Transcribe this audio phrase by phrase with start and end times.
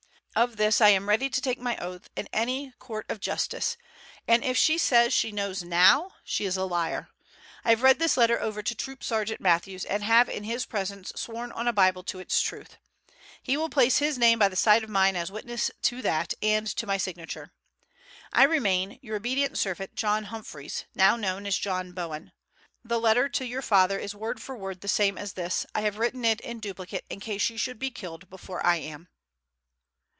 [0.33, 3.75] Of this I am ready to take my oath in any court of justice,
[4.29, 7.09] and if she says she knows now, she is a liar.
[7.65, 11.11] I have read this letter over to Troop sergeant Matthews, and have in his presence
[11.17, 12.77] sworn on a Bible to its truth.
[13.43, 16.65] He will place his name by the side of mine as witness to that and
[16.77, 17.51] to my signature.
[18.31, 22.31] I remain, your obedient servant, John Humphreys, now known as John Bowen.
[22.85, 25.65] The letter to your father is word for word the same as this.
[25.75, 29.09] I have written it in duplicate in case you should be killed before I am."